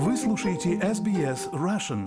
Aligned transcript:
Вы 0.00 0.16
слушаете 0.16 0.74
SBS 0.74 1.52
Russian. 1.52 2.06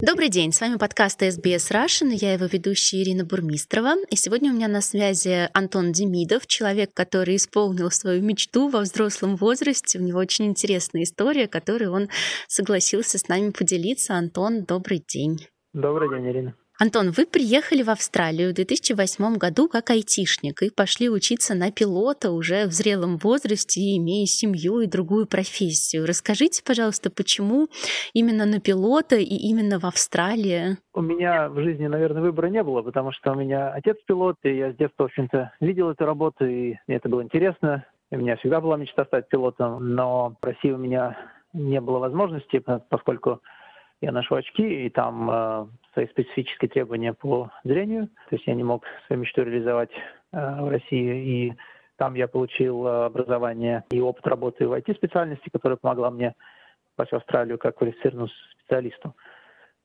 Добрый 0.00 0.30
день, 0.30 0.50
с 0.50 0.62
вами 0.62 0.78
подкаст 0.78 1.22
SBS 1.22 1.70
Russian, 1.70 2.08
я 2.10 2.32
его 2.32 2.46
ведущая 2.46 3.02
Ирина 3.02 3.26
Бурмистрова. 3.26 3.96
И 4.08 4.16
сегодня 4.16 4.50
у 4.50 4.54
меня 4.54 4.66
на 4.66 4.80
связи 4.80 5.50
Антон 5.52 5.92
Демидов, 5.92 6.46
человек, 6.46 6.94
который 6.94 7.36
исполнил 7.36 7.90
свою 7.90 8.22
мечту 8.22 8.68
во 8.68 8.80
взрослом 8.80 9.36
возрасте. 9.36 9.98
У 9.98 10.02
него 10.02 10.18
очень 10.18 10.46
интересная 10.46 11.02
история, 11.02 11.48
которой 11.48 11.88
он 11.88 12.08
согласился 12.48 13.18
с 13.18 13.28
нами 13.28 13.50
поделиться. 13.50 14.14
Антон, 14.14 14.64
добрый 14.64 15.04
день. 15.06 15.46
Добрый 15.74 16.08
день, 16.08 16.30
Ирина. 16.30 16.54
Антон, 16.78 17.10
вы 17.16 17.24
приехали 17.24 17.82
в 17.82 17.88
Австралию 17.88 18.50
в 18.50 18.54
2008 18.54 19.38
году 19.38 19.66
как 19.66 19.88
айтишник 19.88 20.60
и 20.60 20.68
пошли 20.68 21.08
учиться 21.08 21.54
на 21.54 21.72
пилота 21.72 22.32
уже 22.32 22.66
в 22.66 22.72
зрелом 22.72 23.16
возрасте, 23.16 23.80
имея 23.96 24.26
семью 24.26 24.80
и 24.80 24.86
другую 24.86 25.26
профессию. 25.26 26.04
Расскажите, 26.06 26.62
пожалуйста, 26.62 27.08
почему 27.10 27.68
именно 28.12 28.44
на 28.44 28.60
пилота 28.60 29.16
и 29.16 29.24
именно 29.24 29.80
в 29.80 29.86
Австралии? 29.86 30.76
У 30.92 31.00
меня 31.00 31.48
в 31.48 31.58
жизни, 31.62 31.86
наверное, 31.86 32.20
выбора 32.20 32.48
не 32.48 32.62
было, 32.62 32.82
потому 32.82 33.10
что 33.10 33.32
у 33.32 33.36
меня 33.36 33.70
отец 33.70 33.96
пилот, 34.06 34.36
и 34.42 34.54
я 34.54 34.72
с 34.72 34.76
детства, 34.76 35.04
в 35.04 35.06
общем-то, 35.06 35.52
видел 35.60 35.88
эту 35.88 36.04
работу, 36.04 36.44
и 36.44 36.74
мне 36.86 36.98
это 36.98 37.08
было 37.08 37.22
интересно. 37.22 37.86
У 38.10 38.18
меня 38.18 38.36
всегда 38.36 38.60
была 38.60 38.76
мечта 38.76 39.06
стать 39.06 39.30
пилотом, 39.30 39.94
но 39.94 40.36
в 40.42 40.44
России 40.44 40.72
у 40.72 40.76
меня 40.78 41.16
не 41.54 41.80
было 41.80 42.00
возможности, 42.00 42.62
поскольку 42.90 43.40
я 44.02 44.12
ношу 44.12 44.34
очки, 44.34 44.86
и 44.86 44.90
там 44.90 45.30
э, 45.30 45.66
свои 45.96 46.06
специфические 46.08 46.68
требования 46.68 47.14
по 47.14 47.50
зрению. 47.64 48.08
То 48.28 48.36
есть 48.36 48.46
я 48.46 48.54
не 48.54 48.62
мог 48.62 48.84
свою 49.06 49.22
мечту 49.22 49.44
реализовать 49.44 49.90
э, 50.32 50.60
в 50.60 50.68
России. 50.68 51.46
И 51.48 51.54
там 51.96 52.14
я 52.14 52.28
получил 52.28 52.86
э, 52.86 53.06
образование 53.06 53.82
и 53.90 53.98
опыт 53.98 54.26
работы 54.26 54.68
в 54.68 54.74
IT-специальности, 54.74 55.48
которая 55.48 55.78
помогла 55.78 56.10
мне 56.10 56.34
попасть 56.94 57.12
в 57.12 57.16
Австралию 57.16 57.56
как 57.56 57.78
квалифицированному 57.78 58.28
специалисту. 58.60 59.16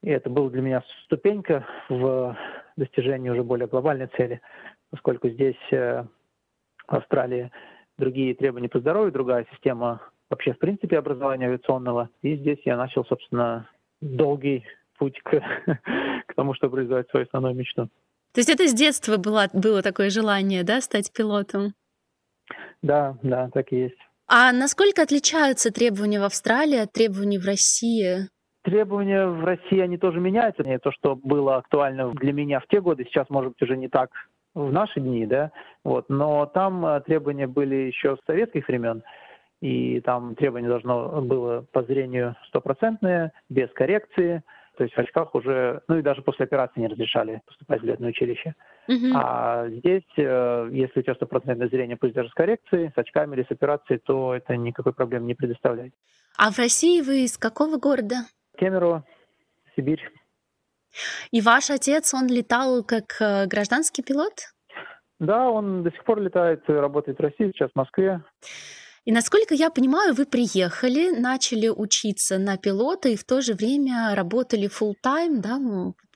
И 0.04 0.10
это 0.10 0.30
была 0.30 0.50
для 0.50 0.62
меня 0.62 0.84
ступенька 1.06 1.66
в 1.88 2.36
достижении 2.76 3.30
уже 3.30 3.44
более 3.44 3.68
глобальной 3.68 4.08
цели, 4.08 4.42
поскольку 4.90 5.30
здесь, 5.30 5.56
э, 5.72 6.04
в 6.90 6.94
Австралии, 6.94 7.52
другие 7.98 8.36
требования 8.36 8.68
по 8.68 8.80
здоровью, 8.80 9.14
другая 9.14 9.48
система 9.52 10.02
вообще, 10.30 10.52
в 10.52 10.60
принципе, 10.60 10.98
образования 10.98 11.46
авиационного. 11.46 12.10
И 12.22 12.36
здесь 12.36 12.60
я 12.66 12.76
начал, 12.76 13.06
собственно, 13.06 13.70
долгий 14.02 14.66
путь 15.02 15.20
к, 15.24 15.32
к 16.28 16.36
тому, 16.36 16.54
чтобы 16.54 16.78
реализовать 16.78 17.10
свою 17.10 17.26
основную 17.26 17.56
мечту. 17.56 17.88
То 18.34 18.40
есть 18.40 18.50
это 18.50 18.68
с 18.68 18.74
детства 18.74 19.18
было, 19.18 19.48
было 19.52 19.82
такое 19.82 20.12
желание, 20.12 20.64
да, 20.64 20.80
стать 20.80 21.12
пилотом? 21.12 21.74
Да, 22.84 23.18
да, 23.24 23.50
так 23.52 23.74
и 23.74 23.78
есть. 23.78 23.98
А 24.28 24.52
насколько 24.52 25.02
отличаются 25.02 25.74
требования 25.74 26.20
в 26.20 26.24
Австралии 26.24 26.78
от 26.78 26.94
требований 26.94 27.40
в 27.40 27.46
России? 27.46 28.30
Требования 28.64 29.26
в 29.26 29.44
России, 29.44 29.80
они 29.80 29.98
тоже 29.98 30.20
меняются. 30.20 30.64
Не 30.64 30.78
то, 30.78 30.92
что 30.92 31.16
было 31.16 31.58
актуально 31.58 32.12
для 32.12 32.32
меня 32.32 32.60
в 32.60 32.68
те 32.68 32.80
годы, 32.80 33.04
сейчас, 33.06 33.28
может 33.30 33.54
быть, 33.54 33.62
уже 33.64 33.76
не 33.76 33.90
так 33.90 34.12
в 34.54 34.72
наши 34.72 35.00
дни, 35.00 35.26
да, 35.26 35.52
вот, 35.84 36.10
но 36.10 36.46
там 36.46 36.86
э, 36.86 37.02
требования 37.02 37.48
были 37.48 37.76
еще 37.76 38.18
с 38.18 38.26
советских 38.26 38.68
времен 38.68 39.02
и 39.62 40.02
там 40.02 40.36
требование 40.36 40.70
должно 40.70 41.22
было 41.22 41.66
по 41.72 41.84
зрению 41.84 42.36
стопроцентное, 42.48 43.32
без 43.50 43.70
коррекции, 43.72 44.44
то 44.78 44.84
есть 44.84 44.96
в 44.96 45.00
очках 45.00 45.36
уже, 45.36 45.82
ну 45.88 45.98
и 45.98 46.02
даже 46.02 46.22
после 46.22 46.46
операции 46.46 46.80
не 46.80 46.88
разрешали 46.88 47.42
поступать 47.46 47.82
в 47.82 47.86
летное 47.86 48.10
училище. 48.10 48.56
Uh-huh. 48.90 49.12
А 49.14 49.68
здесь, 49.70 50.08
э, 50.18 50.70
если 50.72 51.00
у 51.00 51.04
тебя 51.04 51.16
стопроцентное 51.16 51.68
зрение, 51.68 51.98
пусть 51.98 52.14
даже 52.14 52.30
с 52.30 52.34
коррекцией, 52.34 52.92
с 52.96 52.98
очками 52.98 53.36
или 53.36 53.44
с 53.44 53.52
операцией, 53.52 54.00
то 54.00 54.34
это 54.34 54.56
никакой 54.56 54.94
проблемы 54.94 55.26
не 55.26 55.36
предоставляет. 55.36 55.94
А 56.38 56.52
в 56.52 56.58
России 56.58 57.02
вы 57.02 57.26
из 57.26 57.38
какого 57.38 57.78
города? 57.78 58.16
Кемерово, 58.58 59.04
Сибирь. 59.76 60.02
И 61.32 61.42
ваш 61.42 61.70
отец, 61.70 62.14
он 62.14 62.28
летал 62.28 62.84
как 62.84 63.16
э, 63.20 63.46
гражданский 63.48 64.04
пилот? 64.04 64.34
Да, 65.20 65.50
он 65.50 65.84
до 65.84 65.92
сих 65.92 66.04
пор 66.04 66.20
летает, 66.20 66.68
работает 66.68 67.20
в 67.20 67.22
России, 67.22 67.52
сейчас 67.52 67.72
в 67.72 67.76
Москве. 67.78 68.22
И 69.04 69.12
насколько 69.12 69.56
я 69.56 69.72
понимаю, 69.72 70.14
вы 70.14 70.26
приехали, 70.26 71.10
начали 71.10 71.70
учиться 71.70 72.38
на 72.38 72.58
пилота 72.58 73.10
и 73.10 73.16
в 73.16 73.24
то 73.24 73.42
же 73.42 73.54
время 73.56 74.14
работали 74.16 74.70
full 74.70 74.94
time, 75.04 75.42
да? 75.42 75.58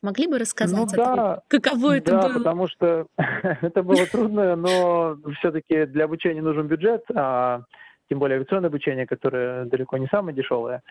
Могли 0.04 0.28
бы 0.28 0.38
рассказать, 0.38 0.92
ну, 0.96 1.04
да, 1.04 1.42
каково 1.48 1.98
это 1.98 2.12
да, 2.12 2.28
было? 2.28 2.38
потому 2.38 2.68
что 2.68 3.08
это 3.18 3.82
было 3.82 4.06
трудно, 4.06 4.56
но 4.56 5.18
все-таки 5.40 5.88
для 5.88 6.06
обучения 6.06 6.44
нужен 6.44 6.68
бюджет, 6.68 7.04
а 7.16 7.64
тем 8.08 8.20
более 8.20 8.36
авиационное 8.36 8.70
обучение, 8.70 9.08
которое 9.08 9.66
далеко 9.66 9.98
не 9.98 10.06
самое 10.08 10.36
дешевое. 10.36 10.84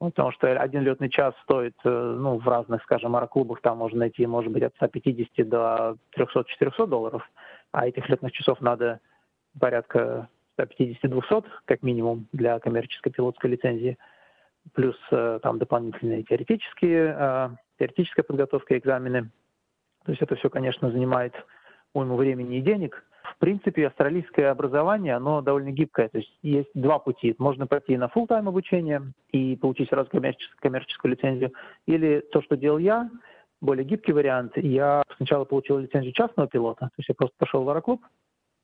Потому 0.00 0.32
что 0.32 0.48
один 0.48 0.82
летный 0.82 1.08
час 1.08 1.32
стоит, 1.44 1.76
э, 1.84 1.88
ну, 1.88 2.38
в 2.38 2.46
разных, 2.46 2.82
скажем, 2.82 3.16
аэроклубах 3.16 3.62
там 3.62 3.78
можно 3.78 4.00
найти, 4.00 4.26
может 4.26 4.52
быть, 4.52 4.64
от 4.64 4.74
150 4.74 5.48
до 5.48 5.96
300-400 6.18 6.86
долларов, 6.86 7.22
а 7.70 7.86
этих 7.86 8.08
летных 8.08 8.32
часов 8.32 8.60
надо 8.60 9.00
порядка 9.58 10.28
150-200 10.58 11.44
как 11.64 11.82
минимум 11.82 12.26
для 12.32 12.58
коммерческой 12.58 13.10
пилотской 13.10 13.50
лицензии, 13.50 13.98
плюс 14.72 14.96
э, 15.10 15.40
там 15.42 15.58
дополнительные 15.58 16.22
теоретические, 16.22 17.16
э, 17.18 17.48
теоретическая 17.78 18.22
подготовка, 18.22 18.76
экзамены. 18.76 19.30
То 20.04 20.12
есть 20.12 20.22
это 20.22 20.36
все, 20.36 20.50
конечно, 20.50 20.90
занимает 20.90 21.34
уйму 21.92 22.16
времени 22.16 22.58
и 22.58 22.62
денег. 22.62 23.04
В 23.34 23.38
принципе, 23.38 23.88
австралийское 23.88 24.50
образование, 24.50 25.14
оно 25.14 25.42
довольно 25.42 25.70
гибкое. 25.70 26.08
То 26.08 26.18
есть 26.18 26.38
есть 26.42 26.70
два 26.74 26.98
пути. 26.98 27.34
Можно 27.38 27.66
пойти 27.66 27.96
на 27.96 28.06
full 28.06 28.26
тайм 28.26 28.48
обучение 28.48 29.02
и 29.32 29.56
получить 29.56 29.88
сразу 29.88 30.08
коммерческую, 30.10 30.58
коммерческую 30.60 31.12
лицензию. 31.12 31.52
Или 31.86 32.20
то, 32.32 32.40
что 32.40 32.56
делал 32.56 32.78
я, 32.78 33.10
более 33.60 33.84
гибкий 33.84 34.12
вариант. 34.12 34.52
Я 34.56 35.02
сначала 35.16 35.44
получил 35.44 35.78
лицензию 35.78 36.12
частного 36.12 36.48
пилота. 36.48 36.86
То 36.86 36.98
есть 36.98 37.08
я 37.08 37.14
просто 37.14 37.34
пошел 37.38 37.64
в 37.64 37.68
аэроклуб, 37.68 38.00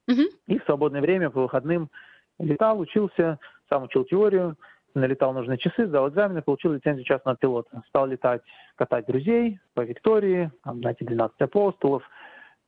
Угу. 0.09 0.23
И 0.49 0.59
в 0.59 0.65
свободное 0.65 1.01
время 1.01 1.31
по 1.31 1.43
выходным 1.43 1.91
летал, 2.39 2.79
учился, 2.81 3.39
сам 3.69 3.85
учил 3.85 4.05
теорию, 4.05 4.57
налетал 4.95 5.33
нужные 5.33 5.59
часы, 5.59 5.87
сдал 5.87 6.09
экзамены, 6.09 6.43
получил 6.43 6.73
лицензию 6.73 7.05
частного 7.05 7.37
пилота. 7.37 7.83
Стал 7.89 8.07
летать, 8.07 8.43
катать 8.77 9.07
друзей 9.07 9.59
по 9.75 9.83
Виктории, 9.83 10.51
там, 10.65 10.79
знаете, 10.81 11.05
12 11.05 11.41
апостолов, 11.41 12.03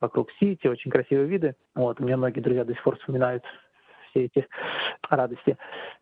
вокруг 0.00 0.30
Сити, 0.38 0.66
очень 0.66 0.90
красивые 0.90 1.26
виды. 1.26 1.56
Вот, 1.74 2.00
у 2.00 2.04
меня 2.04 2.16
многие 2.16 2.40
друзья 2.40 2.64
до 2.64 2.72
сих 2.72 2.82
пор 2.82 2.96
вспоминают 2.98 3.44
все 4.10 4.24
эти 4.26 4.46
радости. 5.10 5.56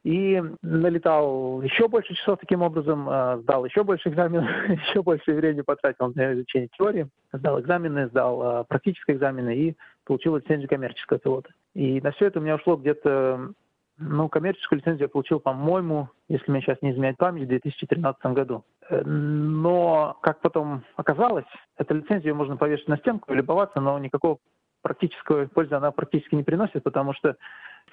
И 0.05 0.43
налетал 0.63 1.63
еще 1.63 1.89
больше 1.89 2.15
часов 2.15 2.39
таким 2.39 2.63
образом, 2.63 3.09
а, 3.09 3.39
сдал 3.39 3.65
еще 3.65 3.85
больше 3.85 4.11
экзаменов, 4.11 4.49
еще 4.69 5.03
больше 5.03 5.33
времени 5.33 5.63
потратил 5.63 6.13
на 6.15 6.35
изучение 6.35 6.69
теории, 6.77 7.09
сдал 7.33 7.61
экзамены, 7.61 8.09
сдал 8.09 8.43
а, 8.43 8.65
практические 8.65 9.17
экзамены 9.17 9.57
и 9.57 9.77
получил 10.05 10.37
лицензию 10.37 10.69
коммерческого 10.69 11.19
пилота. 11.19 11.51
И 11.75 12.01
на 12.01 12.13
все 12.13 12.27
это 12.27 12.39
у 12.39 12.43
меня 12.43 12.57
ушло 12.57 12.77
где-то, 12.77 13.53
ну, 13.99 14.29
коммерческую 14.29 14.81
лицензию 14.81 15.05
я 15.05 15.09
получил, 15.09 15.41
по-моему, 15.41 16.09
если 16.29 16.51
меня 16.51 16.63
сейчас 16.63 16.83
не 16.83 16.93
изменяет 16.93 17.17
память, 17.19 17.45
в 17.45 17.49
2013 17.49 18.25
году. 18.27 18.65
Э, 18.89 19.03
но, 19.05 20.19
как 20.23 20.41
потом 20.41 20.85
оказалось, 20.97 21.47
эту 21.77 21.95
лицензию 21.95 22.35
можно 22.35 22.57
повешать 22.57 22.89
на 22.89 22.97
стенку 22.99 23.33
и 23.33 23.37
любоваться, 23.37 23.81
но 23.81 23.99
никакого 23.99 24.39
практической 24.83 25.49
пользы 25.49 25.75
она 25.75 25.91
практически 25.91 26.35
не 26.35 26.43
приносит, 26.43 26.83
потому 26.83 27.15
что 27.15 27.37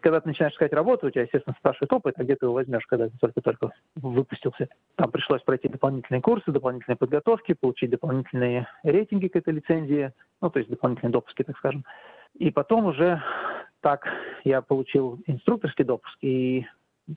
когда 0.01 0.22
ты 0.22 0.29
начинаешь 0.29 0.53
искать 0.53 0.73
работу, 0.73 1.07
у 1.07 1.09
тебя, 1.09 1.23
естественно, 1.23 1.55
спрашивают 1.59 1.91
опыт, 1.91 2.16
а 2.17 2.23
где 2.23 2.35
ты 2.35 2.45
его 2.45 2.53
возьмешь, 2.53 2.85
когда 2.85 3.09
ты 3.09 3.17
только-только 3.19 3.72
выпустился. 3.95 4.67
Там 4.95 5.11
пришлось 5.11 5.41
пройти 5.41 5.67
дополнительные 5.67 6.22
курсы, 6.22 6.51
дополнительные 6.51 6.97
подготовки, 6.97 7.53
получить 7.53 7.89
дополнительные 7.89 8.67
рейтинги 8.83 9.28
к 9.28 9.35
этой 9.35 9.53
лицензии, 9.53 10.13
ну, 10.41 10.49
то 10.49 10.59
есть 10.59 10.69
дополнительные 10.69 11.11
допуски, 11.11 11.44
так 11.44 11.57
скажем. 11.57 11.85
И 12.35 12.51
потом 12.51 12.85
уже 12.85 13.22
так 13.81 14.05
я 14.44 14.61
получил 14.61 15.19
инструкторский 15.28 15.85
допуск, 15.85 16.17
и 16.22 16.66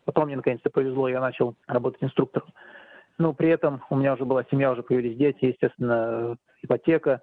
потом 0.04 0.26
мне 0.26 0.36
наконец-то 0.36 0.70
повезло, 0.70 1.08
я 1.08 1.20
начал 1.20 1.54
работать 1.66 2.02
инструктором. 2.02 2.48
Но 3.18 3.32
при 3.32 3.50
этом 3.50 3.82
у 3.90 3.96
меня 3.96 4.14
уже 4.14 4.24
была 4.24 4.44
семья, 4.50 4.72
уже 4.72 4.82
появились 4.82 5.16
дети, 5.16 5.44
естественно, 5.46 6.36
ипотека, 6.62 7.20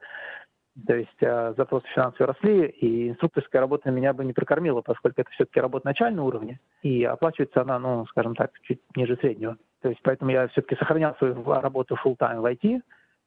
то 0.86 0.96
есть 0.96 1.22
э, 1.22 1.54
запросы 1.58 1.88
финансовые 1.94 2.28
росли, 2.28 2.66
и 2.68 3.10
инструкторская 3.10 3.62
работа 3.62 3.90
меня 3.92 4.14
бы 4.14 4.24
не 4.24 4.34
прокормила, 4.34 4.82
поскольку 4.82 5.22
это 5.22 5.32
все-таки 5.32 5.60
работа 5.60 5.88
начального 5.88 6.28
уровня, 6.28 6.60
и 6.82 7.04
оплачивается 7.04 7.62
она, 7.62 7.80
ну, 7.80 8.06
скажем 8.08 8.36
так, 8.36 8.52
чуть 8.62 8.82
ниже 8.96 9.18
среднего. 9.18 9.58
То 9.82 9.90
есть 9.90 10.02
поэтому 10.04 10.32
я 10.32 10.48
все-таки 10.50 10.76
сохранял 10.76 11.16
свою 11.18 11.44
работу 11.44 11.98
full-time 12.04 12.42
в 12.42 12.46
IT, 12.46 12.82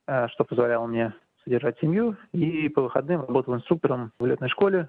э, 0.07 0.29
что 0.29 0.45
позволяло 0.45 0.87
мне 0.87 1.13
содержать 1.45 1.79
семью, 1.81 2.17
и 2.33 2.69
по 2.69 2.83
выходным 2.83 3.23
работал 3.23 3.55
инструктором 3.55 4.13
в 4.19 4.27
летной 4.27 4.49
школе, 4.49 4.89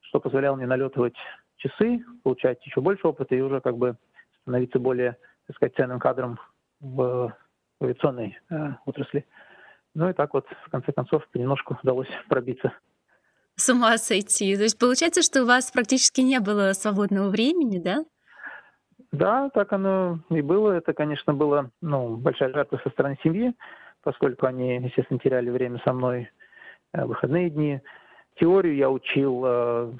что 0.00 0.20
позволяло 0.20 0.56
мне 0.56 0.66
налетывать 0.66 1.14
часы, 1.56 2.04
получать 2.22 2.64
еще 2.66 2.80
больше 2.80 3.06
опыта 3.06 3.34
и 3.34 3.40
уже 3.40 3.60
как 3.60 3.76
бы 3.76 3.96
становиться 4.42 4.78
более, 4.78 5.16
так 5.46 5.56
сказать, 5.56 5.76
ценным 5.76 5.98
кадром 5.98 6.38
в 6.80 7.34
авиационной 7.80 8.38
э, 8.50 8.72
отрасли. 8.84 9.24
Ну 9.94 10.10
и 10.10 10.12
так 10.12 10.34
вот, 10.34 10.46
в 10.66 10.70
конце 10.70 10.92
концов, 10.92 11.26
понемножку 11.28 11.78
удалось 11.82 12.08
пробиться. 12.28 12.72
С 13.56 13.68
ума 13.68 13.96
сойти. 13.98 14.56
То 14.56 14.64
есть 14.64 14.78
получается, 14.78 15.22
что 15.22 15.42
у 15.42 15.46
вас 15.46 15.70
практически 15.70 16.20
не 16.20 16.40
было 16.40 16.72
свободного 16.72 17.28
времени, 17.28 17.78
да? 17.78 18.04
Да, 19.12 19.48
так 19.50 19.72
оно 19.72 20.18
и 20.30 20.42
было. 20.42 20.72
Это, 20.72 20.92
конечно, 20.92 21.32
была 21.34 21.70
ну, 21.80 22.16
большая 22.16 22.52
жертва 22.52 22.80
со 22.82 22.90
стороны 22.90 23.16
семьи, 23.22 23.54
поскольку 24.02 24.46
они, 24.46 24.76
естественно, 24.78 25.20
теряли 25.20 25.50
время 25.50 25.80
со 25.84 25.92
мной 25.92 26.28
э, 26.92 27.04
в 27.04 27.08
выходные 27.08 27.48
дни. 27.48 27.80
Теорию 28.40 28.74
я 28.74 28.90
учил, 28.90 29.44
э, 29.46 29.92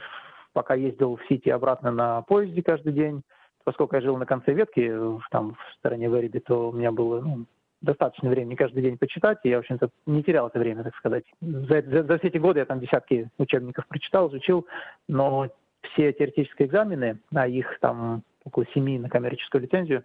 пока 0.53 0.75
ездил 0.75 1.17
в 1.17 1.25
Сити 1.29 1.49
обратно 1.49 1.93
на 1.93 2.23
поезде 2.23 2.61
каждый 2.61 2.93
день. 2.93 3.23
Поскольку 3.63 3.95
я 3.95 4.03
жил 4.03 4.17
на 4.17 4.27
конце 4.27 4.53
ветки, 4.53 4.93
там 5.31 5.55
в 5.55 5.75
стороне 5.79 6.09
Вериби, 6.09 6.41
то 6.41 6.71
у 6.71 6.73
меня 6.73 6.91
было 6.91 7.21
ну, 7.21 7.47
достаточно 7.85 8.31
времени 8.31 8.55
каждый 8.55 8.83
день 8.83 8.99
почитать, 8.99 9.39
и 9.45 9.51
я, 9.51 9.57
в 9.57 9.61
общем-то, 9.61 9.91
не 10.07 10.23
терял 10.23 10.49
это 10.49 10.59
время, 10.59 10.83
так 10.83 10.97
сказать. 10.97 11.25
За, 11.41 11.83
за, 11.83 12.03
за 12.03 12.19
все 12.19 12.29
эти 12.29 12.39
годы 12.39 12.61
я 12.61 12.67
там 12.67 12.81
десятки 12.81 13.31
учебников 13.39 13.87
прочитал, 13.87 14.29
изучил, 14.29 14.67
но 15.09 15.49
все 15.93 16.13
теоретические 16.13 16.69
экзамены, 16.69 17.19
а 17.35 17.47
их 17.47 17.79
там 17.81 18.23
около 18.45 18.67
семи 18.75 18.99
на 18.99 19.09
коммерческую 19.09 19.63
лицензию, 19.63 20.05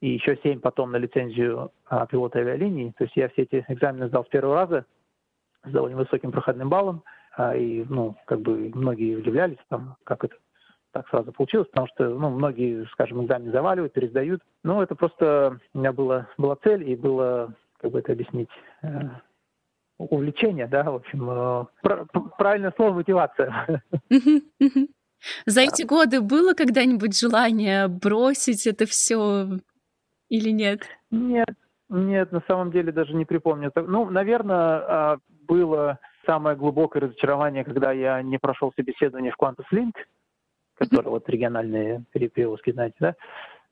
и 0.00 0.10
еще 0.10 0.38
семь 0.42 0.60
потом 0.60 0.92
на 0.92 0.96
лицензию 0.96 1.72
а, 1.86 2.06
пилота 2.06 2.38
авиалинии. 2.38 2.92
То 2.96 3.04
есть 3.04 3.16
я 3.16 3.28
все 3.30 3.42
эти 3.42 3.64
экзамены 3.68 4.08
сдал 4.08 4.24
с 4.24 4.28
первого 4.28 4.54
раза 4.54 4.86
с 5.64 5.70
довольно 5.70 5.96
высоким 5.96 6.30
проходным 6.30 6.68
баллом. 6.68 7.02
А, 7.36 7.56
и, 7.56 7.84
ну, 7.88 8.16
как 8.26 8.40
бы 8.40 8.70
многие 8.74 9.16
удивлялись, 9.16 9.58
там, 9.68 9.96
как 10.04 10.24
это 10.24 10.36
так 10.92 11.08
сразу 11.08 11.32
получилось, 11.32 11.68
потому 11.68 11.86
что, 11.88 12.08
ну, 12.08 12.30
многие, 12.30 12.86
скажем, 12.92 13.24
экзамен 13.24 13.52
заваливают, 13.52 13.92
пересдают. 13.92 14.42
Но 14.64 14.82
это 14.82 14.94
просто 14.94 15.58
у 15.74 15.78
меня 15.78 15.92
была, 15.92 16.28
была 16.38 16.56
цель, 16.56 16.88
и 16.88 16.96
было, 16.96 17.54
как 17.80 17.90
бы 17.90 17.98
это 18.00 18.12
объяснить, 18.12 18.48
э, 18.82 18.88
увлечение, 19.98 20.66
да, 20.66 20.84
в 20.84 20.96
общем, 20.96 21.30
э, 21.30 21.64
правильное 22.38 22.72
слово 22.76 22.94
мотивация. 22.94 23.82
За 25.46 25.62
эти 25.62 25.82
годы 25.82 26.20
было 26.20 26.54
когда-нибудь 26.54 27.18
желание 27.18 27.88
бросить 27.88 28.66
это 28.66 28.86
все 28.86 29.58
или 30.28 30.50
нет? 30.50 30.82
Нет, 31.10 31.54
нет, 31.88 32.32
на 32.32 32.42
самом 32.46 32.70
деле 32.70 32.92
даже 32.92 33.14
не 33.14 33.24
припомню. 33.24 33.72
Ну, 33.74 34.08
наверное, 34.10 34.56
а, 34.56 35.18
было 35.48 35.98
самое 36.26 36.56
глубокое 36.56 37.02
разочарование, 37.02 37.64
когда 37.64 37.92
я 37.92 38.22
не 38.22 38.38
прошел 38.38 38.72
собеседование 38.76 39.32
в 39.32 39.42
Qantas 39.42 39.64
Link, 39.72 39.94
который 40.78 41.08
вот 41.08 41.28
региональные 41.28 42.04
перевозки, 42.12 42.72
знаете, 42.72 42.96
да. 43.00 43.14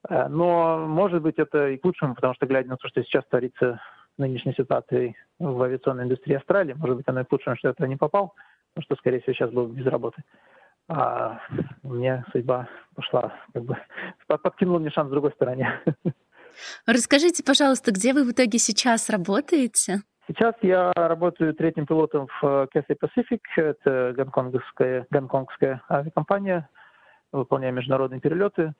А, 0.08 0.28
но, 0.28 0.86
может 0.86 1.22
быть, 1.22 1.38
это 1.38 1.68
и 1.68 1.76
к 1.76 1.84
лучшему, 1.84 2.14
потому 2.14 2.34
что, 2.34 2.46
глядя 2.46 2.68
на 2.68 2.76
то, 2.76 2.88
что 2.88 3.02
сейчас 3.02 3.24
творится 3.26 3.80
нынешней 4.18 4.54
ситуации 4.54 5.16
в 5.38 5.62
авиационной 5.62 6.04
индустрии 6.04 6.36
Австралии, 6.36 6.74
может 6.74 6.96
быть, 6.96 7.08
оно 7.08 7.20
и 7.20 7.24
к 7.24 7.32
лучшему, 7.32 7.56
что 7.56 7.68
я 7.68 7.74
туда 7.74 7.88
не 7.88 7.96
попал, 7.96 8.34
потому 8.74 8.84
что, 8.84 8.96
скорее 8.96 9.20
всего, 9.20 9.34
сейчас 9.34 9.50
был 9.50 9.66
без 9.66 9.86
работы 9.86 10.22
а 10.88 11.40
у 11.82 11.94
меня 11.94 12.24
судьба 12.32 12.68
пошла, 12.94 13.34
как 13.52 13.64
бы 13.64 13.76
подкинула 14.42 14.78
мне 14.78 14.90
шанс 14.90 15.08
с 15.08 15.12
другой 15.12 15.32
стороне. 15.32 15.80
Расскажите, 16.86 17.42
пожалуйста, 17.44 17.92
где 17.92 18.12
вы 18.12 18.24
в 18.24 18.32
итоге 18.32 18.58
сейчас 18.58 19.10
работаете? 19.10 20.02
Сейчас 20.26 20.54
я 20.62 20.92
работаю 20.94 21.54
третьим 21.54 21.86
пилотом 21.86 22.28
в 22.40 22.68
Cathay 22.74 22.96
Pacific. 23.00 23.40
Это 23.56 24.12
гонконгская, 24.16 25.06
гонконгская 25.10 25.82
авиакомпания. 25.88 26.68
Выполняю 27.32 27.74
международные 27.74 28.20
перелеты. 28.20 28.74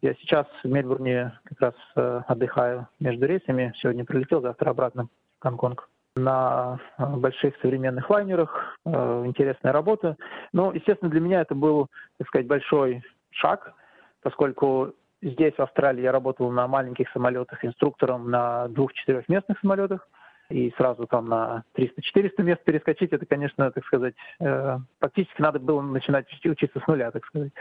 Я 0.00 0.14
сейчас 0.14 0.46
в 0.62 0.68
Мельбурне 0.68 1.32
как 1.44 1.60
раз 1.60 1.74
э, 1.94 2.22
отдыхаю 2.26 2.88
между 2.98 3.26
рейсами. 3.26 3.72
Сегодня 3.76 4.04
прилетел, 4.04 4.40
завтра 4.40 4.70
обратно 4.70 5.04
в 5.04 5.08
Гонконг 5.42 5.88
на 6.16 6.78
э, 6.98 7.06
больших 7.16 7.54
современных 7.62 8.10
лайнерах, 8.10 8.78
э, 8.84 9.22
интересная 9.24 9.72
работа. 9.72 10.16
Но, 10.52 10.72
естественно, 10.72 11.10
для 11.10 11.20
меня 11.20 11.40
это 11.40 11.54
был, 11.54 11.86
так 12.18 12.28
сказать, 12.28 12.46
большой 12.46 13.02
шаг, 13.30 13.74
поскольку 14.22 14.92
здесь, 15.22 15.54
в 15.54 15.60
Австралии, 15.60 16.02
я 16.02 16.12
работал 16.12 16.50
на 16.50 16.66
маленьких 16.66 17.08
самолетах 17.10 17.64
инструктором 17.64 18.30
на 18.30 18.68
двух-четырехместных 18.68 19.60
самолетах, 19.60 20.06
и 20.52 20.72
сразу 20.76 21.06
там 21.06 21.28
на 21.28 21.64
300-400 21.76 22.42
мест 22.42 22.62
перескочить, 22.64 23.12
это, 23.12 23.26
конечно, 23.26 23.70
так 23.70 23.84
сказать, 23.84 24.14
э, 24.40 24.78
практически 24.98 25.40
надо 25.40 25.58
было 25.58 25.80
начинать 25.80 26.26
учиться 26.44 26.78
с 26.78 26.86
нуля, 26.86 27.10
так 27.10 27.24
сказать. 27.26 27.52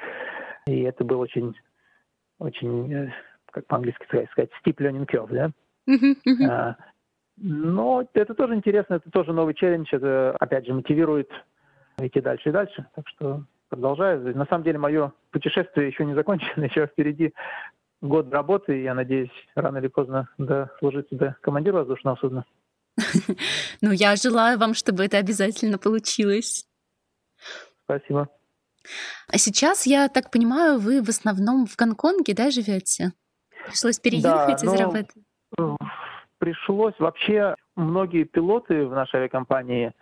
И 0.67 0.81
это 0.81 1.03
был 1.03 1.19
очень, 1.19 1.55
очень, 2.39 3.11
как 3.51 3.65
по-английски 3.67 4.05
сказать, 4.05 4.49
steep 4.63 4.75
learning 4.77 5.07
curve, 5.07 5.33
да? 5.33 5.51
Uh-huh, 5.89 6.75
но 7.37 8.07
это 8.13 8.35
тоже 8.35 8.55
интересно, 8.55 8.95
это 8.95 9.09
тоже 9.09 9.33
новый 9.33 9.55
челлендж, 9.55 9.87
это 9.91 10.35
опять 10.39 10.67
же 10.67 10.73
мотивирует 10.73 11.31
идти 11.99 12.21
дальше 12.21 12.49
и 12.49 12.51
дальше. 12.51 12.85
Так 12.95 13.07
что 13.07 13.45
продолжаю. 13.69 14.37
На 14.37 14.45
самом 14.45 14.63
деле 14.63 14.77
мое 14.77 15.13
путешествие 15.31 15.87
еще 15.87 16.05
не 16.05 16.13
закончено, 16.13 16.63
еще 16.65 16.85
впереди 16.85 17.33
год 18.01 18.31
работы, 18.31 18.77
и 18.77 18.83
я 18.83 18.93
надеюсь, 18.93 19.31
рано 19.55 19.77
или 19.77 19.87
поздно 19.87 20.27
дослужиться 20.37 21.15
до 21.15 21.35
командира 21.41 21.77
воздушного 21.77 22.15
судна. 22.17 22.45
Ну, 23.81 23.91
я 23.91 24.15
желаю 24.15 24.59
вам, 24.59 24.73
чтобы 24.73 25.05
это 25.05 25.17
обязательно 25.17 25.77
получилось. 25.77 26.65
Спасибо. 27.83 28.29
А 29.27 29.37
сейчас, 29.37 29.85
я 29.85 30.07
так 30.09 30.31
понимаю, 30.31 30.79
вы 30.79 31.03
в 31.03 31.09
основном 31.09 31.65
в 31.65 31.75
Гонконге, 31.75 32.33
да, 32.33 32.51
живете? 32.51 33.13
Пришлось 33.67 33.99
переехать 33.99 34.61
да, 34.61 34.63
и 34.63 34.65
ну, 34.65 34.71
зарабатывать? 34.71 35.25
пришлось 36.39 36.95
вообще 36.97 37.55
многие 37.75 38.23
пилоты 38.23 38.87
в 38.87 38.91
нашей 38.91 39.17
авиакомпании, 39.17 39.93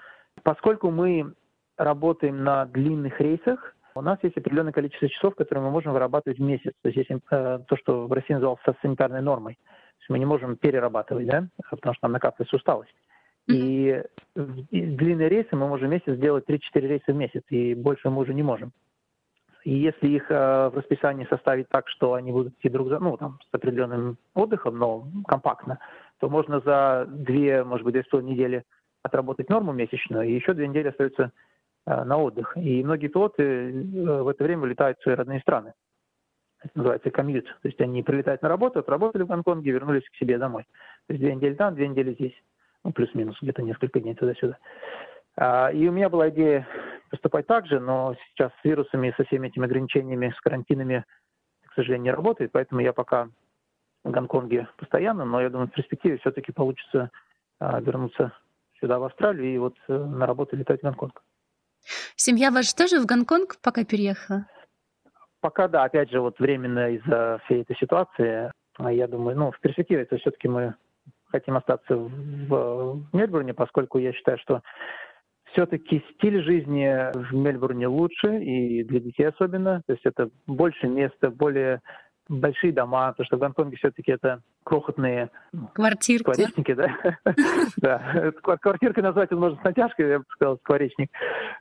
поскольку 0.42 0.90
мы 0.90 1.34
работаем 1.78 2.46
на 2.46 2.66
длинных 2.66 3.20
рейсах, 3.20 3.76
у 3.94 4.02
нас 4.02 4.18
есть 4.22 4.38
определенное 4.38 4.72
количество 4.72 5.10
часов, 5.10 5.36
которые 5.36 5.66
мы 5.66 5.72
можем 5.72 5.92
вырабатывать 5.92 6.40
в 6.40 6.42
месяц. 6.42 6.72
То 6.82 6.90
есть 6.90 6.98
есть 6.98 7.22
э, 7.32 7.60
то, 7.68 7.78
что 7.78 8.08
в 8.08 8.14
России 8.14 8.34
называлось 8.34 8.62
санитарной 8.82 9.22
нормой. 9.22 9.58
Есть 10.00 10.10
мы 10.10 10.20
не 10.20 10.26
можем 10.26 10.56
перерабатывать, 10.56 11.28
да, 11.28 11.48
потому 11.70 11.94
что 11.94 12.06
нам 12.06 12.14
накапливается 12.14 12.56
усталость. 12.56 12.94
И, 13.48 14.04
и 14.70 14.82
длинные 14.82 15.28
рейсы 15.30 15.56
мы 15.56 15.68
можем 15.68 15.88
в 15.88 15.92
месяц 15.92 16.14
сделать 16.14 16.46
3-4 16.48 16.60
рейса 16.76 17.12
в 17.12 17.16
месяц, 17.16 17.44
и 17.50 17.74
больше 17.74 18.10
мы 18.10 18.22
уже 18.22 18.34
не 18.34 18.44
можем. 18.44 18.72
И 19.64 19.74
если 19.74 20.08
их 20.08 20.30
э, 20.30 20.70
в 20.70 20.78
расписании 20.78 21.28
составить 21.30 21.68
так, 21.70 21.88
что 21.90 22.14
они 22.14 22.32
будут 22.32 22.54
идти 22.54 22.70
друг 22.70 22.90
за, 22.90 23.00
ну, 23.00 23.18
там, 23.18 23.40
с 23.42 23.54
определенным 23.54 24.18
отдыхом, 24.34 24.78
но 24.78 25.08
компактно, 25.28 25.80
то 26.20 26.30
можно 26.30 26.60
за 26.62 27.08
две, 27.10 27.64
может 27.64 27.84
быть, 27.84 27.94
две 27.94 28.04
с 28.04 28.24
недели 28.24 28.64
отработать 29.04 29.50
норму 29.50 29.74
месячную, 29.74 30.28
и 30.28 30.34
еще 30.34 30.54
две 30.54 30.68
недели 30.68 30.90
остаются 30.90 31.32
э, 31.86 32.04
на 32.04 32.18
отдых. 32.18 32.56
И 32.56 32.84
многие 32.84 33.08
пилоты 33.08 33.44
э, 33.44 34.22
в 34.22 34.28
это 34.28 34.44
время 34.44 34.64
улетают 34.64 35.00
в 35.00 35.04
свои 35.04 35.16
родные 35.16 35.40
страны. 35.42 35.74
Это 36.62 36.72
называется 36.76 37.10
комьют. 37.10 37.46
То 37.46 37.68
есть 37.68 37.80
они 37.80 38.04
прилетают 38.04 38.42
на 38.42 38.50
работу, 38.50 38.80
отработали 38.80 39.24
в 39.24 39.28
Гонконге, 39.28 39.72
вернулись 39.72 40.08
к 40.10 40.16
себе 40.16 40.38
домой. 40.38 40.64
То 41.08 41.14
есть 41.14 41.24
две 41.24 41.36
недели 41.36 41.54
там, 41.54 41.76
две 41.76 41.88
недели 41.88 42.14
здесь. 42.14 42.34
Ну, 42.84 42.92
плюс-минус, 42.92 43.38
где-то 43.42 43.62
несколько 43.62 44.00
дней 44.00 44.16
туда-сюда. 44.16 44.58
А, 45.36 45.70
и 45.72 45.88
у 45.88 45.92
меня 45.92 46.10
была 46.10 46.30
идея 46.30 46.68
поступать 47.10 47.48
так 47.48 47.66
же, 47.68 47.80
но 47.80 48.16
сейчас 48.30 48.52
с 48.62 48.66
вирусами, 48.66 49.14
со 49.18 49.24
всеми 49.26 49.48
этими 49.48 49.66
ограничениями, 49.66 50.34
с 50.36 50.42
карантинами, 50.42 51.06
к 51.66 51.74
сожалению, 51.74 52.04
не 52.04 52.12
работает, 52.12 52.52
поэтому 52.52 52.82
я 52.82 52.94
пока 52.94 53.30
в 54.04 54.12
Гонконге 54.12 54.70
постоянно, 54.78 55.26
но 55.26 55.42
я 55.42 55.50
думаю, 55.50 55.68
в 55.68 55.72
перспективе 55.72 56.18
все-таки 56.18 56.52
получится 56.52 57.12
а, 57.60 57.82
вернуться 57.82 58.34
сюда, 58.80 59.00
в 59.00 59.04
Австралию, 59.04 59.54
и 59.54 59.58
вот 59.58 59.76
э, 59.88 59.94
на 59.94 60.26
работу 60.26 60.56
летать 60.56 60.80
в 60.80 60.84
Гонконг. 60.84 61.22
Семья 62.16 62.52
ваша 62.52 62.76
тоже 62.76 63.00
в 63.00 63.06
Гонконг 63.06 63.58
пока 63.62 63.84
переехала? 63.84 64.46
Пока 65.42 65.68
да, 65.68 65.84
опять 65.84 66.12
же, 66.12 66.20
вот 66.20 66.40
временно 66.40 66.92
из-за 66.92 67.40
всей 67.46 67.62
этой 67.62 67.76
ситуации, 67.78 68.52
а 68.78 68.92
я 68.92 69.08
думаю, 69.08 69.38
ну, 69.38 69.52
в 69.52 69.60
перспективе, 69.60 70.06
то 70.06 70.18
все-таки 70.18 70.48
мы 70.48 70.76
хотим 71.32 71.58
остаться 71.58 71.96
в, 71.96 72.10
в 72.10 73.06
Мельбурне, 73.14 73.54
поскольку 73.54 74.00
я 74.00 74.14
считаю, 74.14 74.38
что 74.40 74.62
все-таки 75.52 76.04
стиль 76.14 76.42
жизни 76.44 77.12
в 77.14 77.34
Мельбурне 77.34 77.88
лучше, 77.88 78.40
и 78.40 78.84
для 78.84 79.00
детей 79.00 79.26
особенно. 79.28 79.82
То 79.88 79.94
есть 79.94 80.06
это 80.06 80.30
больше 80.48 80.88
места, 80.88 81.30
более 81.30 81.82
большие 82.30 82.72
дома, 82.72 83.10
потому 83.10 83.26
что 83.26 83.38
в 83.38 83.40
Гонконге 83.40 83.78
все-таки 83.78 84.12
это 84.12 84.42
крохотные 84.64 85.32
Квартирки. 85.74 86.22
скворечники, 86.22 86.74
да? 86.74 86.96
Да, 87.78 88.32
квартиркой 88.62 89.04
назвать 89.04 89.32
можно 89.32 89.60
с 89.60 89.64
натяжкой, 89.64 90.10
я 90.10 90.20
бы 90.20 90.26
сказал, 90.30 90.58
скворечник, 90.58 91.10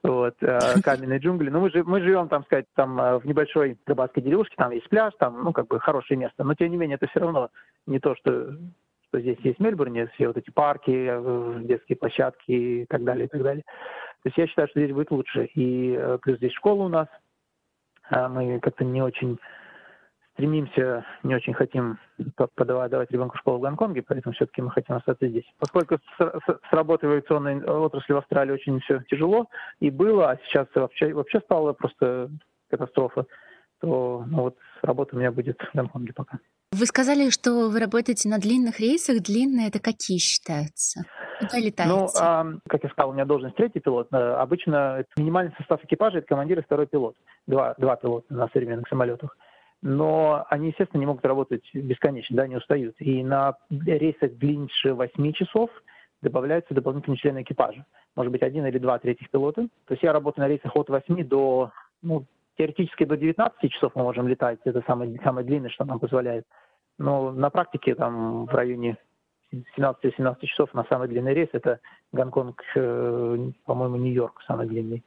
вот, 0.03 0.35
э, 0.43 0.81
каменные 0.83 1.19
джунгли. 1.19 1.49
Но 1.49 1.61
мы, 1.61 1.71
же, 1.71 1.83
мы 1.85 2.01
живем, 2.01 2.29
там 2.29 2.45
сказать, 2.45 2.67
там 2.75 3.01
э, 3.01 3.19
в 3.19 3.25
небольшой 3.25 3.79
рыбацкой 3.87 4.23
деревушке, 4.23 4.57
там 4.57 4.73
есть 4.73 4.89
пляж, 4.89 5.15
там, 5.19 5.43
ну, 5.43 5.53
как 5.53 5.69
бы 5.69 5.81
хорошее 5.81 6.19
место, 6.19 6.45
но 6.45 6.55
тем 6.55 6.71
не 6.71 6.77
менее 6.77 6.97
это 6.97 7.07
все 7.09 7.21
равно 7.21 7.49
не 7.87 7.99
то, 7.99 8.15
что 8.17 8.55
что 9.09 9.21
здесь 9.21 9.39
есть 9.43 9.59
в 9.59 9.63
Мельбурне, 9.63 10.09
все 10.09 10.27
вот 10.27 10.37
эти 10.37 10.51
парки, 10.51 10.91
э, 10.91 11.61
детские 11.63 11.97
площадки 11.97 12.53
и 12.53 12.85
так 12.85 13.05
далее, 13.05 13.25
и 13.25 13.29
так 13.29 13.43
далее. 13.43 13.63
То 14.23 14.27
есть 14.27 14.37
я 14.37 14.47
считаю, 14.47 14.69
что 14.69 14.81
здесь 14.81 14.95
будет 14.95 15.11
лучше. 15.11 15.47
И 15.55 15.99
плюс 16.21 16.37
здесь 16.37 16.53
школа 16.53 16.83
у 16.83 16.89
нас, 16.89 17.09
а 18.11 18.29
мы 18.29 18.61
как-то 18.61 18.85
не 18.85 19.01
очень 19.01 19.39
стремимся, 20.39 21.05
не 21.25 21.35
очень 21.35 21.53
хотим 21.53 21.99
подавать 22.55 22.93
давать 22.93 23.11
ребенку 23.11 23.37
в 23.37 23.41
школу 23.41 23.59
в 23.59 23.63
Гонконге, 23.63 24.03
поэтому 24.03 24.33
все-таки 24.35 24.63
мы 24.63 24.71
хотим 24.71 24.95
остаться 24.95 25.27
здесь. 25.27 25.45
Поскольку 25.59 25.97
с, 25.97 26.21
с, 26.21 26.47
с 26.47 26.73
работой 26.73 27.09
в 27.09 27.13
авиационной 27.13 27.61
отрасли 27.65 28.13
в 28.13 28.19
Австралии 28.19 28.53
очень 28.53 28.79
все 28.81 29.01
тяжело 29.11 29.47
и 29.81 29.91
было, 29.91 30.31
а 30.31 30.39
сейчас 30.45 30.69
вообще, 30.77 31.13
вообще 31.13 31.41
стало 31.41 31.73
просто 31.73 32.31
катастрофа, 32.71 33.27
то 33.81 34.25
ну, 34.29 34.43
вот 34.43 34.57
работа 34.83 35.17
у 35.17 35.19
меня 35.19 35.33
будет 35.33 35.61
в 35.61 35.77
Гонконге 35.77 36.13
пока. 36.13 36.39
Вы 36.71 36.87
сказали, 36.87 37.31
что 37.31 37.69
вы 37.69 37.81
работаете 37.81 38.29
на 38.29 38.39
длинных 38.39 38.79
рейсах. 38.79 39.23
Длинные 39.23 39.69
это 39.69 39.81
какие 39.81 40.19
считаются? 40.19 41.01
Куда 41.41 41.59
летаете? 41.59 41.93
Ну, 41.93 42.09
а, 42.21 42.47
как 42.69 42.85
я 42.85 42.91
сказал, 42.91 43.11
у 43.11 43.13
меня 43.15 43.25
должность 43.25 43.57
третий 43.57 43.81
пилот. 43.81 44.09
Э, 44.13 44.35
обычно 44.35 45.05
минимальный 45.17 45.55
состав 45.57 45.83
экипажа— 45.83 46.19
это 46.19 46.27
командир 46.27 46.59
и 46.59 46.63
второй 46.63 46.87
пилот. 46.87 47.17
Два, 47.47 47.75
два 47.79 47.97
пилота 47.97 48.33
на 48.33 48.49
современных 48.49 48.87
самолетах. 48.89 49.35
Но 49.81 50.45
они, 50.49 50.69
естественно, 50.69 51.01
не 51.01 51.07
могут 51.07 51.25
работать 51.25 51.63
бесконечно, 51.73 52.37
да, 52.37 52.47
не 52.49 52.57
устают. 52.57 52.97
И 52.99 53.23
на 53.23 53.57
рейсах 53.71 54.33
длиннее 54.35 54.95
8 54.95 55.33
часов 55.33 55.71
добавляются 56.21 56.75
дополнительные 56.75 57.19
члены 57.19 57.43
экипажа. 57.43 57.87
Может 58.17 58.33
быть, 58.33 58.43
один 58.43 58.67
или 58.67 58.79
два 58.79 58.99
третьих 58.99 59.31
пилота. 59.31 59.69
То 59.87 59.95
есть 59.95 60.03
я 60.03 60.13
работаю 60.13 60.45
на 60.45 60.49
рейсах 60.49 60.75
от 60.75 60.89
8 60.89 61.25
до 61.25 61.71
ну, 62.03 62.25
теоретически 62.57 63.05
до 63.05 63.17
19 63.17 63.71
часов 63.73 63.93
мы 63.95 64.03
можем 64.03 64.29
летать, 64.29 64.59
это 64.65 64.83
самое, 64.87 65.19
самое 65.23 65.47
длинное, 65.47 65.71
что 65.71 65.85
нам 65.85 66.01
позволяет. 66.01 66.45
Но 66.99 67.31
на 67.31 67.51
практике 67.51 67.95
там 67.95 68.47
в 68.47 68.55
районе 68.55 68.97
17-17 69.53 70.45
часов 70.47 70.75
на 70.75 70.85
самый 70.85 71.09
длинный 71.09 71.35
рейс 71.35 71.49
это 71.53 71.81
Гонконг, 72.13 72.61
э, 72.75 73.51
по-моему, 73.65 73.97
Нью-Йорк 73.97 74.43
самый 74.47 74.67
длинный. 74.67 74.99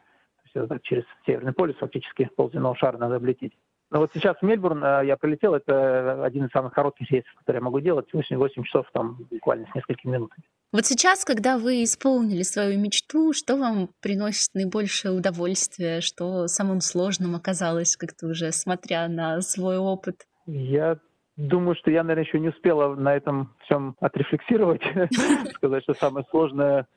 То 0.53 0.59
есть 0.59 0.71
это 0.71 0.79
через 0.81 1.03
Северный 1.25 1.53
полюс 1.53 1.75
фактически 1.77 2.29
полземного 2.35 2.75
шара 2.75 2.97
надо 2.97 3.17
облететь. 3.17 3.53
Но 3.91 3.99
вот 3.99 4.11
сейчас 4.13 4.37
в 4.37 4.41
Мельбурн 4.41 4.83
э, 4.83 5.05
я 5.05 5.17
прилетел, 5.17 5.53
это 5.53 6.23
один 6.23 6.45
из 6.45 6.51
самых 6.51 6.73
коротких 6.73 7.11
рейсов, 7.11 7.33
которые 7.35 7.59
я 7.59 7.63
могу 7.63 7.81
делать, 7.81 8.07
8, 8.13 8.37
8 8.37 8.63
часов 8.63 8.87
там 8.93 9.27
буквально 9.29 9.67
с 9.69 9.75
несколькими 9.75 10.13
минутами. 10.13 10.43
Вот 10.71 10.85
сейчас, 10.85 11.25
когда 11.25 11.57
вы 11.57 11.83
исполнили 11.83 12.43
свою 12.43 12.79
мечту, 12.79 13.33
что 13.33 13.57
вам 13.57 13.89
приносит 14.01 14.53
наибольшее 14.53 15.13
удовольствие, 15.13 15.99
что 15.99 16.47
самым 16.47 16.79
сложным 16.79 17.35
оказалось, 17.35 17.97
как-то 17.97 18.27
уже 18.27 18.53
смотря 18.53 19.09
на 19.09 19.41
свой 19.41 19.77
опыт? 19.77 20.25
Я 20.45 20.97
думаю, 21.35 21.75
что 21.75 21.91
я, 21.91 22.03
наверное, 22.03 22.23
еще 22.23 22.39
не 22.39 22.49
успела 22.49 22.95
на 22.95 23.13
этом 23.13 23.53
всем 23.65 23.97
отрефлексировать, 23.99 24.81
сказать, 25.55 25.83
что 25.83 25.93
самое 25.95 26.25
сложное 26.29 26.87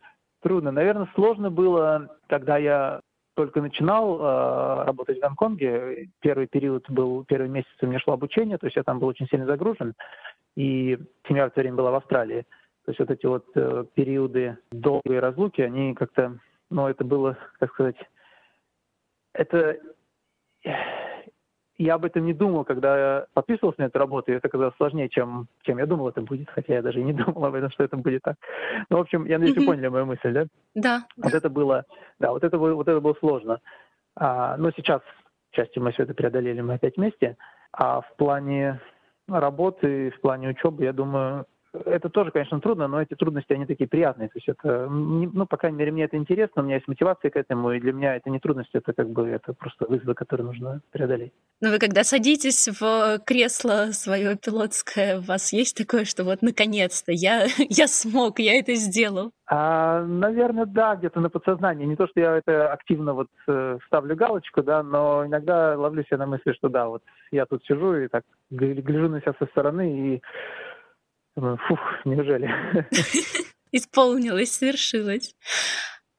трудно. 0.43 0.71
Наверное, 0.71 1.09
сложно 1.17 1.51
было, 1.51 2.17
когда 2.29 2.57
я 2.57 3.01
только 3.35 3.61
начинал 3.61 4.19
э, 4.21 4.85
работать 4.85 5.19
в 5.19 5.21
Гонконге. 5.21 6.09
Первый 6.21 6.47
период 6.47 6.89
был, 6.89 7.25
первый 7.25 7.49
месяц 7.49 7.69
у 7.83 7.87
меня 7.87 7.99
шло 7.99 8.15
обучение, 8.15 8.59
то 8.59 8.67
есть 8.67 8.77
я 8.77 8.83
там 8.83 8.99
был 8.99 9.09
очень 9.09 9.27
сильно 9.29 9.47
загружен, 9.47 9.95
и 10.57 10.99
семья 11.29 11.45
в 11.45 11.49
это 11.49 11.61
время 11.61 11.77
была 11.77 11.91
в 11.91 11.97
Австралии. 11.97 12.47
То 12.85 12.91
есть 12.91 13.01
вот 13.01 13.11
эти 13.11 13.27
вот 13.27 13.47
э, 13.55 13.85
периоды 13.95 14.59
долгой 14.71 15.19
разлуки, 15.19 15.63
они 15.63 15.95
как-то, 15.95 16.39
ну, 16.71 16.87
это 16.87 17.05
было, 17.05 17.37
как 17.59 17.73
сказать, 17.73 17.97
это 19.33 19.79
я 21.77 21.95
об 21.95 22.05
этом 22.05 22.25
не 22.25 22.33
думал, 22.33 22.65
когда 22.65 23.27
подписывался 23.35 23.81
на 23.81 23.87
эту 23.87 23.99
работу, 23.99 24.31
и 24.31 24.35
это 24.35 24.49
оказалось 24.49 24.77
сложнее, 24.77 25.09
чем, 25.09 25.49
чем 25.63 25.79
я 25.79 25.87
думал 25.87 26.09
это 26.09 26.21
будет, 26.21 26.49
хотя 26.51 26.75
я 26.75 26.83
даже 26.83 27.01
и 27.01 27.05
не 27.05 27.13
думал 27.13 27.45
об 27.45 27.55
этом, 27.55 27.71
что 27.71 27.85
это 27.85 27.97
будет 27.97 28.23
так. 28.23 28.37
Ну, 28.91 28.99
в 28.99 29.01
общем, 29.01 29.27
я 29.27 29.39
надеюсь, 29.39 29.59
вы 29.59 29.67
поняли 29.67 29.89
мою 29.89 30.07
мысль, 30.07 30.33
да? 30.33 30.47
Да. 30.75 31.07
Вот 31.17 31.35
это 31.35 31.51
было, 31.51 31.85
да, 32.19 32.31
вот 32.31 32.45
это, 32.45 32.59
вот 32.59 32.89
это 32.89 33.01
было 33.01 33.15
сложно. 33.15 33.61
А, 34.17 34.57
но 34.57 34.71
сейчас, 34.71 35.01
к 35.51 35.57
счастью, 35.57 35.83
мы 35.83 35.93
все 35.93 36.05
это 36.05 36.15
преодолели, 36.15 36.61
мы 36.61 36.75
опять 36.75 36.97
вместе. 36.97 37.37
А 37.73 38.03
в 38.03 38.17
плане 38.17 38.81
работы, 39.29 40.11
в 40.11 40.21
плане 40.21 40.51
учебы, 40.51 40.85
я 40.85 40.93
думаю, 40.93 41.47
это 41.85 42.09
тоже, 42.09 42.31
конечно, 42.31 42.61
трудно, 42.61 42.89
но 42.89 43.03
эти 43.03 43.15
трудности, 43.15 43.53
они 43.53 43.67
такие 43.67 43.89
приятные. 43.89 44.29
То 44.29 44.37
есть 44.37 44.49
это, 44.49 44.89
ну, 44.89 45.47
по 45.47 45.57
крайней 45.57 45.79
мере, 45.79 45.93
мне 45.93 46.05
это 46.05 46.17
интересно, 46.17 46.63
у 46.63 46.65
меня 46.65 46.77
есть 46.77 46.89
мотивация 46.89 47.31
к 47.31 47.37
этому, 47.37 47.73
и 47.73 47.81
для 47.81 47.93
меня 47.93 48.17
это 48.17 48.31
не 48.31 48.39
трудность, 48.39 48.71
это 48.73 48.93
как 48.93 49.11
бы 49.11 49.29
это 49.29 49.53
просто 49.53 49.87
вызовы, 49.87 50.15
которые 50.15 50.47
нужно 50.47 50.81
преодолеть. 50.91 51.33
Но 51.61 51.71
вы 51.71 51.79
когда 51.79 52.05
садитесь 52.05 52.69
в 52.69 53.19
кресло 53.27 53.89
свое 53.93 54.37
пилотское, 54.37 55.19
у 55.19 55.23
вас 55.23 55.53
есть 55.53 55.77
такое, 55.77 56.05
что 56.05 56.25
вот 56.25 56.43
наконец-то 56.43 57.13
я, 57.13 57.47
я 57.59 57.87
смог, 57.87 58.39
я 58.39 58.59
это 58.59 58.75
сделал? 58.75 59.33
А, 59.47 60.03
наверное, 60.05 60.65
да, 60.65 60.97
где-то 60.97 61.21
на 61.21 61.29
подсознании. 61.29 61.85
Не 61.85 61.97
то, 61.97 62.07
что 62.07 62.19
я 62.19 62.37
это 62.37 62.73
активно 62.73 63.13
вот 63.13 63.29
э, 63.47 63.79
ставлю 63.87 64.17
галочку, 64.17 64.63
да, 64.63 64.83
но 64.83 65.27
иногда 65.27 65.77
ловлю 65.77 66.03
себя 66.05 66.19
на 66.19 66.27
мысли, 66.27 66.53
что 66.53 66.69
да, 66.69 66.89
вот 66.89 67.03
я 67.31 67.45
тут 67.45 67.63
сижу 67.65 67.95
и 67.95 68.09
так 68.09 68.25
гляжу 68.51 69.09
на 69.09 69.21
себя 69.21 69.35
со 69.39 69.47
стороны 69.47 70.15
и 70.15 70.23
Фух, 71.37 71.81
неужели? 72.05 72.51
Исполнилось, 73.73 74.55
свершилось. 74.55 75.35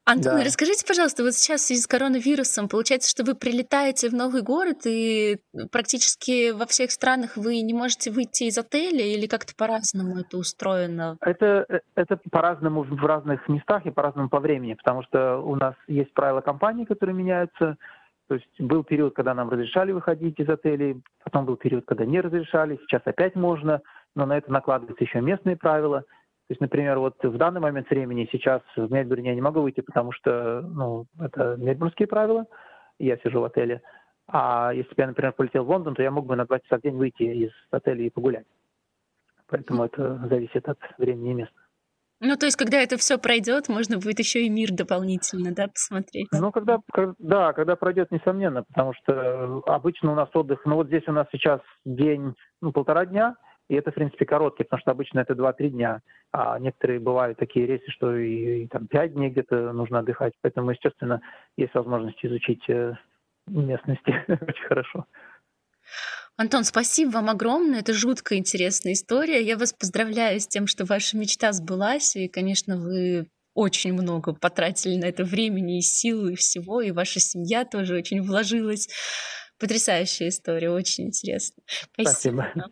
Антон, 0.08 0.38
да. 0.38 0.44
расскажите, 0.44 0.86
пожалуйста, 0.88 1.24
вот 1.24 1.34
сейчас 1.34 1.62
в 1.62 1.66
связи 1.66 1.82
с 1.82 1.88
коронавирусом, 1.88 2.70
получается, 2.70 3.10
что 3.10 3.24
вы 3.24 3.34
прилетаете 3.34 4.10
в 4.10 4.14
новый 4.14 4.44
город, 4.44 4.86
и 4.86 5.38
практически 5.72 6.52
во 6.52 6.68
всех 6.68 6.92
странах 6.92 7.36
вы 7.38 7.62
не 7.62 7.74
можете 7.74 8.12
выйти 8.12 8.44
из 8.44 8.58
отеля, 8.60 9.04
или 9.04 9.26
как-то 9.26 9.54
по-разному 9.58 10.20
это 10.20 10.38
устроено? 10.38 11.18
Это, 11.22 11.66
э, 11.70 11.80
это 11.96 12.20
по-разному 12.30 12.84
в 12.84 13.04
разных 13.04 13.50
местах 13.50 13.88
и 13.88 13.92
по-разному 13.92 14.30
по 14.30 14.40
времени, 14.40 14.76
потому 14.76 15.02
что 15.02 15.40
у 15.40 15.56
нас 15.56 15.74
есть 15.88 16.14
правила 16.14 16.42
компании, 16.42 16.86
которые 16.86 17.16
меняются. 17.16 17.78
То 18.28 18.36
есть 18.36 18.60
был 18.60 18.84
период, 18.84 19.16
когда 19.16 19.34
нам 19.34 19.50
разрешали 19.50 19.92
выходить 19.92 20.40
из 20.40 20.48
отелей, 20.48 21.02
потом 21.24 21.46
был 21.46 21.58
период, 21.58 21.86
когда 21.86 22.06
не 22.06 22.22
разрешали, 22.22 22.78
сейчас 22.84 23.02
опять 23.06 23.36
можно 23.36 23.82
но 24.16 24.26
на 24.26 24.38
это 24.38 24.52
накладываются 24.52 25.04
еще 25.04 25.22
местные 25.22 25.58
правила. 25.58 26.02
То 26.02 26.52
есть, 26.52 26.62
например, 26.62 27.00
вот 27.00 27.16
в 27.24 27.38
данный 27.38 27.60
момент 27.60 27.90
времени 27.90 28.30
сейчас 28.32 28.62
в 28.76 28.92
Мельбурне 28.92 29.30
я 29.30 29.36
не 29.36 29.42
могу 29.42 29.62
выйти, 29.62 29.82
потому 29.82 30.12
что 30.12 30.62
ну, 30.62 31.06
это 31.20 31.56
мельбурнские 31.58 32.08
правила, 32.08 32.46
я 33.00 33.18
сижу 33.18 33.42
в 33.42 33.46
отеле. 33.46 33.82
А 34.28 34.72
если 34.74 34.90
бы 34.90 34.96
я, 34.98 35.08
например, 35.08 35.34
полетел 35.34 35.66
в 35.66 35.70
Лондон, 35.70 35.96
то 35.96 36.04
я 36.04 36.12
мог 36.12 36.26
бы 36.26 36.36
на 36.36 36.46
два 36.46 36.60
часа 36.60 36.78
в 36.78 36.82
день 36.82 36.96
выйти 36.96 37.24
из 37.24 37.52
отеля 37.72 38.04
и 38.04 38.10
погулять. 38.10 38.46
Поэтому 39.48 39.86
это 39.86 40.18
зависит 40.28 40.68
от 40.68 40.80
времени 40.98 41.32
и 41.32 41.34
места. 41.36 41.56
Ну, 42.22 42.36
то 42.38 42.46
есть, 42.46 42.56
когда 42.56 42.78
это 42.82 42.98
все 42.98 43.18
пройдет, 43.18 43.68
можно 43.68 43.98
будет 43.98 44.20
еще 44.20 44.46
и 44.46 44.50
мир 44.50 44.72
дополнительно, 44.72 45.54
да, 45.54 45.68
посмотреть. 45.68 46.28
Ну, 46.32 46.52
когда, 46.52 46.80
да, 47.20 47.54
когда 47.54 47.76
пройдет, 47.76 48.10
несомненно, 48.12 48.64
потому 48.64 48.94
что 48.94 49.62
обычно 49.66 50.14
у 50.14 50.16
нас 50.16 50.30
отдых, 50.34 50.62
ну 50.66 50.76
вот 50.76 50.88
здесь 50.88 51.04
у 51.08 51.12
нас 51.12 51.28
сейчас 51.32 51.60
день, 51.84 52.34
ну, 52.62 52.72
полтора 52.72 53.06
дня, 53.06 53.36
и 53.68 53.76
это, 53.76 53.92
в 53.92 53.96
принципе, 53.96 54.26
короткий, 54.26 54.64
потому 54.64 54.82
что 54.82 54.92
обычно 54.92 55.20
это 55.20 55.34
2-3 55.34 55.70
дня. 55.70 56.02
А 56.32 56.60
некоторые 56.60 57.00
бывают 57.00 57.40
такие 57.40 57.66
рейсы, 57.66 57.90
что 57.90 58.16
и, 58.16 58.64
и 58.64 58.68
там 58.68 58.88
5 58.88 59.14
дней 59.14 59.30
где-то 59.30 59.74
нужно 59.74 60.00
отдыхать. 60.00 60.34
Поэтому, 60.42 60.72
естественно, 60.72 61.22
есть 61.58 61.74
возможность 61.74 62.24
изучить 62.24 62.64
э, 62.70 62.94
местности 63.48 64.24
очень 64.28 64.68
хорошо. 64.68 65.06
Антон, 66.38 66.64
спасибо 66.64 67.12
вам 67.12 67.30
огромное. 67.30 67.80
Это 67.80 67.94
жутко 67.94 68.38
интересная 68.38 68.94
история. 68.94 69.42
Я 69.42 69.58
вас 69.58 69.74
поздравляю 69.74 70.40
с 70.40 70.48
тем, 70.48 70.68
что 70.68 70.86
ваша 70.86 71.18
мечта 71.18 71.52
сбылась. 71.54 72.16
И, 72.16 72.28
конечно, 72.28 72.78
вы 72.78 73.28
очень 73.54 73.94
много 73.94 74.34
потратили 74.34 74.98
на 74.98 75.06
это 75.06 75.24
времени 75.24 75.80
и 75.80 75.82
сил, 75.82 76.28
и 76.28 76.36
всего. 76.36 76.82
И 76.82 76.92
ваша 76.92 77.20
семья 77.20 77.64
тоже 77.66 77.96
очень 77.96 78.22
вложилась. 78.22 78.90
Потрясающая 79.58 80.28
история, 80.28 80.70
очень 80.70 81.06
интересно. 81.06 81.64
Спасибо. 81.94 82.50
спасибо. 82.52 82.72